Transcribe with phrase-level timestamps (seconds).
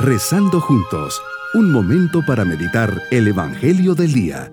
[0.00, 1.20] Rezando juntos,
[1.54, 4.52] un momento para meditar el Evangelio del Día.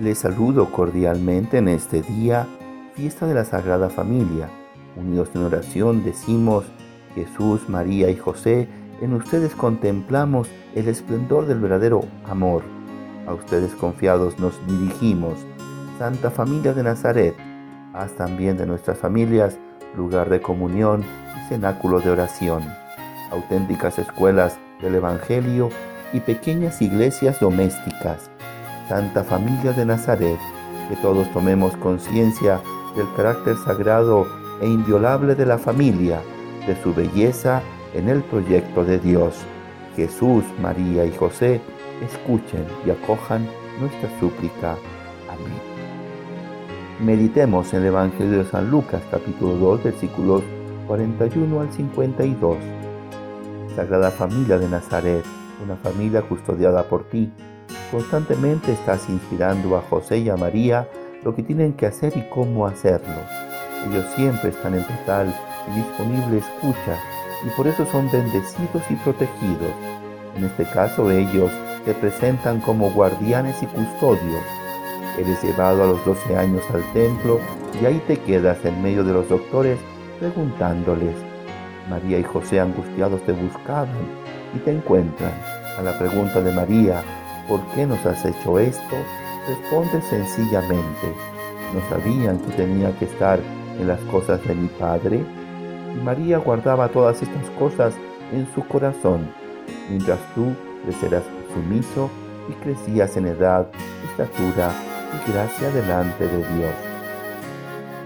[0.00, 2.48] Les saludo cordialmente en este día,
[2.96, 4.50] fiesta de la Sagrada Familia.
[4.96, 6.64] Unidos en oración decimos,
[7.14, 8.66] Jesús, María y José,
[9.00, 12.64] en ustedes contemplamos el esplendor del verdadero amor.
[13.28, 15.38] A ustedes confiados nos dirigimos.
[15.96, 17.51] Santa Familia de Nazaret,
[17.94, 19.58] haz también de nuestras familias
[19.96, 21.04] lugar de comunión
[21.36, 22.62] y cenáculo de oración,
[23.30, 25.68] auténticas escuelas del Evangelio
[26.12, 28.30] y pequeñas iglesias domésticas.
[28.88, 30.38] Santa Familia de Nazaret,
[30.88, 32.60] que todos tomemos conciencia
[32.96, 34.26] del carácter sagrado
[34.60, 36.20] e inviolable de la familia,
[36.66, 37.62] de su belleza
[37.94, 39.34] en el proyecto de Dios.
[39.96, 41.60] Jesús, María y José,
[42.02, 43.46] escuchen y acojan
[43.80, 44.76] nuestra súplica.
[47.02, 50.44] Meditemos en el Evangelio de San Lucas, capítulo 2, versículos
[50.86, 52.56] 41 al 52.
[53.74, 55.24] Sagrada familia de Nazaret,
[55.64, 57.32] una familia custodiada por ti,
[57.90, 60.88] constantemente estás inspirando a José y a María
[61.24, 63.16] lo que tienen que hacer y cómo hacerlo.
[63.90, 65.34] Ellos siempre están en total
[65.72, 66.96] y disponible escucha
[67.44, 69.72] y por eso son bendecidos y protegidos.
[70.36, 71.50] En este caso ellos
[71.84, 74.61] se presentan como guardianes y custodios.
[75.18, 77.38] Eres llevado a los 12 años al templo
[77.80, 79.78] y ahí te quedas en medio de los doctores
[80.18, 81.14] preguntándoles.
[81.90, 83.90] María y José angustiados te buscaban
[84.54, 85.32] y te encuentran.
[85.78, 87.02] A la pregunta de María,
[87.46, 88.96] ¿por qué nos has hecho esto?
[89.48, 91.12] Responde sencillamente,
[91.74, 93.38] ¿no sabían que tenía que estar
[93.78, 95.24] en las cosas de mi Padre?
[95.94, 97.94] Y María guardaba todas estas cosas
[98.32, 99.28] en su corazón,
[99.90, 100.54] mientras tú
[100.86, 102.08] le serás sumiso
[102.48, 103.66] y crecías en edad,
[104.10, 104.70] estatura
[105.14, 106.74] y gracia delante de Dios.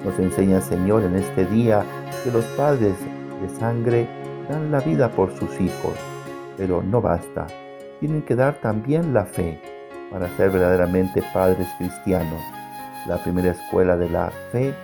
[0.04, 1.84] Nos enseña Señor en este día
[2.22, 2.94] que los padres
[3.40, 4.08] de sangre
[4.48, 5.95] dan la vida por sus hijos,
[6.56, 7.46] pero no basta,
[8.00, 9.61] tienen que dar también la fe
[10.11, 12.40] para ser verdaderamente padres cristianos.
[13.06, 14.74] La primera escuela de la fe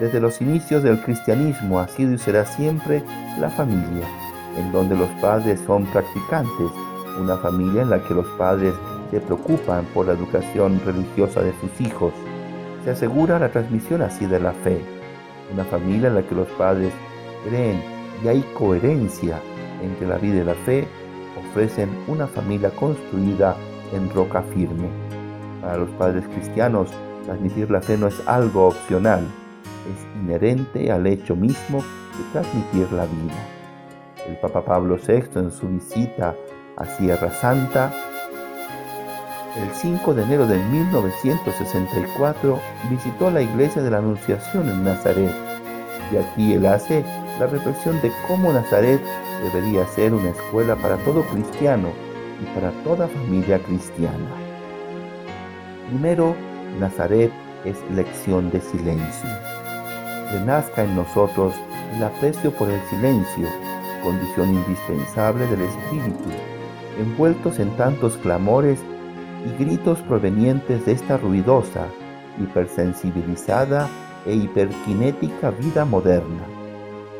[0.00, 3.04] desde los inicios del cristianismo ha sido y será siempre
[3.38, 4.06] la familia,
[4.56, 6.70] en donde los padres son practicantes,
[7.20, 8.74] una familia en la que los padres
[9.14, 12.12] se preocupan por la educación religiosa de sus hijos.
[12.82, 14.80] Se asegura la transmisión así de la fe,
[15.52, 16.92] una familia en la que los padres
[17.48, 17.80] creen
[18.24, 19.40] y hay coherencia
[19.80, 20.88] entre la vida y la fe,
[21.38, 23.54] ofrecen una familia construida
[23.92, 24.88] en roca firme.
[25.60, 26.90] Para los padres cristianos,
[27.24, 29.24] transmitir la fe no es algo opcional,
[29.94, 33.46] es inherente al hecho mismo de transmitir la vida.
[34.26, 36.34] El Papa Pablo VI en su visita
[36.76, 37.92] a Sierra Santa,
[39.56, 42.60] el 5 de enero de 1964
[42.90, 45.34] visitó la iglesia de la Anunciación en Nazaret
[46.12, 47.04] y aquí él hace
[47.38, 49.00] la reflexión de cómo Nazaret
[49.42, 51.90] debería ser una escuela para todo cristiano
[52.42, 54.30] y para toda familia cristiana.
[55.88, 56.34] Primero,
[56.78, 57.32] Nazaret
[57.64, 59.30] es lección de silencio
[60.34, 61.54] renazca en nosotros
[61.94, 63.48] el aprecio por el silencio,
[64.02, 66.30] condición indispensable del espíritu,
[66.98, 68.80] envueltos en tantos clamores
[69.44, 71.86] y gritos provenientes de esta ruidosa,
[72.38, 73.88] hipersensibilizada
[74.26, 76.44] e hiperkinética vida moderna.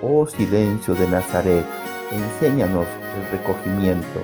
[0.03, 1.65] Oh silencio de Nazaret,
[2.11, 2.87] enséñanos
[3.17, 4.21] el recogimiento,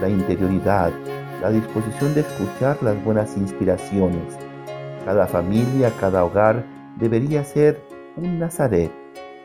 [0.00, 0.92] la interioridad,
[1.40, 4.36] la disposición de escuchar las buenas inspiraciones.
[5.04, 6.64] Cada familia, cada hogar
[6.96, 7.80] debería ser
[8.16, 8.90] un Nazaret,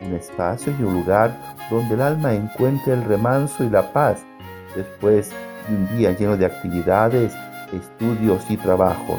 [0.00, 1.38] un espacio y un lugar
[1.70, 4.24] donde el alma encuentre el remanso y la paz
[4.74, 5.30] después
[5.68, 7.34] de un día lleno de actividades,
[7.72, 9.18] estudios y trabajos.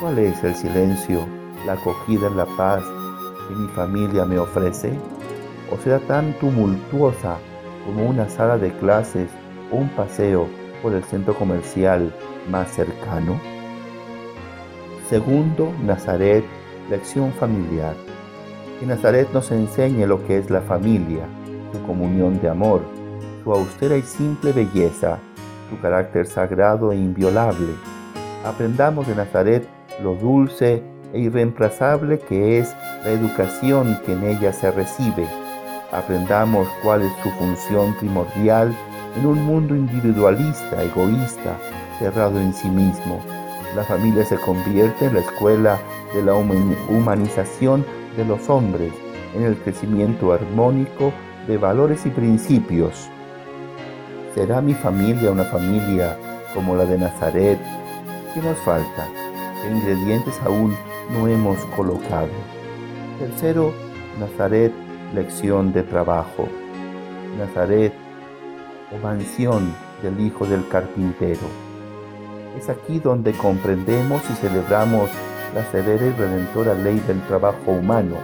[0.00, 1.26] ¿Cuál es el silencio,
[1.66, 2.82] la acogida la paz
[3.48, 4.92] que mi familia me ofrece?
[5.72, 7.38] ¿O será tan tumultuosa
[7.86, 9.30] como una sala de clases
[9.72, 10.46] o un paseo
[10.82, 12.14] por el centro comercial
[12.50, 13.40] más cercano?
[15.08, 16.44] Segundo, Nazaret,
[16.90, 17.94] lección familiar.
[18.80, 21.26] Que Nazaret nos enseñe lo que es la familia,
[21.72, 22.82] su comunión de amor,
[23.42, 25.18] su austera y simple belleza,
[25.70, 27.72] su carácter sagrado e inviolable.
[28.44, 29.66] Aprendamos de Nazaret
[30.02, 30.82] lo dulce
[31.12, 32.74] e irreemplazable que es
[33.04, 35.26] la educación que en ella se recibe.
[35.92, 38.74] Aprendamos cuál es su función primordial
[39.16, 41.56] en un mundo individualista, egoísta,
[41.98, 43.20] cerrado en sí mismo.
[43.76, 45.78] La familia se convierte en la escuela
[46.14, 47.84] de la humanización
[48.16, 48.92] de los hombres
[49.34, 51.12] en el crecimiento armónico
[51.46, 53.08] de valores y principios.
[54.34, 56.18] ¿Será mi familia una familia
[56.52, 57.56] como la de Nazaret?
[58.34, 59.06] ¿Qué nos falta?
[59.62, 60.74] ¿Qué ingredientes aún
[61.12, 62.30] no hemos colocado?
[63.20, 63.72] Tercero,
[64.18, 64.72] Nazaret,
[65.14, 66.48] lección de trabajo.
[67.38, 67.92] Nazaret,
[68.92, 69.72] o mansión
[70.02, 71.46] del Hijo del Carpintero.
[72.58, 75.10] Es aquí donde comprendemos y celebramos
[75.54, 78.16] la severa y redentora ley del trabajo humano.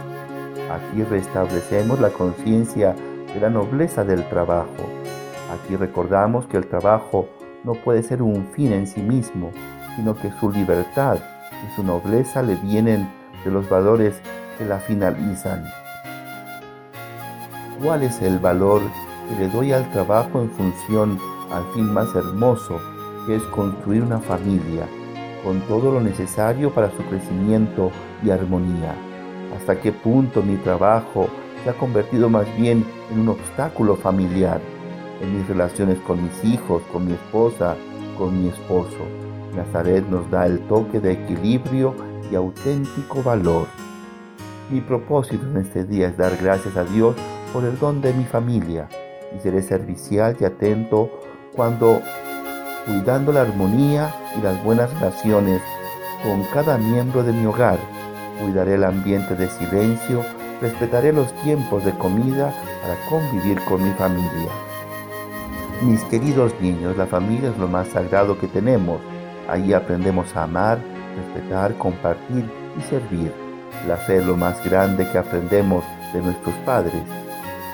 [0.69, 2.97] Aquí restablecemos la conciencia
[3.33, 4.89] de la nobleza del trabajo.
[5.51, 7.27] Aquí recordamos que el trabajo
[7.65, 9.51] no puede ser un fin en sí mismo,
[9.97, 13.11] sino que su libertad y su nobleza le vienen
[13.43, 14.15] de los valores
[14.57, 15.65] que la finalizan.
[17.83, 18.81] ¿Cuál es el valor
[19.27, 21.19] que le doy al trabajo en función
[21.51, 22.79] al fin más hermoso,
[23.27, 24.87] que es construir una familia,
[25.43, 27.91] con todo lo necesario para su crecimiento
[28.23, 28.95] y armonía?
[29.57, 31.27] ¿Hasta qué punto mi trabajo
[31.63, 34.61] se ha convertido más bien en un obstáculo familiar?
[35.21, 37.75] En mis relaciones con mis hijos, con mi esposa,
[38.17, 38.97] con mi esposo.
[39.55, 41.95] Nazaret nos da el toque de equilibrio
[42.31, 43.67] y auténtico valor.
[44.69, 47.15] Mi propósito en este día es dar gracias a Dios
[47.51, 48.87] por el don de mi familia
[49.35, 51.09] y seré servicial y atento
[51.55, 52.01] cuando,
[52.85, 55.61] cuidando la armonía y las buenas relaciones
[56.23, 57.79] con cada miembro de mi hogar,
[58.39, 60.23] cuidaré el ambiente de silencio,
[60.61, 64.70] respetaré los tiempos de comida para convivir con mi familia.
[65.81, 69.01] Mis queridos niños, la familia es lo más sagrado que tenemos.
[69.49, 70.77] Ahí aprendemos a amar,
[71.15, 72.45] respetar, compartir
[72.77, 73.33] y servir.
[73.87, 75.83] La fe es lo más grande que aprendemos
[76.13, 77.01] de nuestros padres.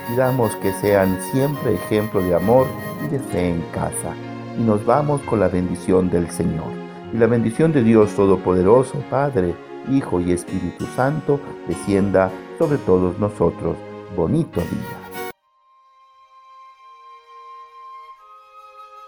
[0.07, 2.67] Pidamos que sean siempre ejemplo de amor
[3.05, 4.13] y de fe en casa.
[4.57, 6.71] Y nos vamos con la bendición del Señor.
[7.13, 9.53] Y la bendición de Dios Todopoderoso, Padre,
[9.91, 13.75] Hijo y Espíritu Santo, descienda sobre todos nosotros.
[14.15, 15.06] Bonito día.